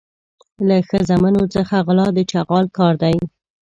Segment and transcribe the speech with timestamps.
[0.67, 3.15] له ښځمنو څخه غلا د چغال کار دی.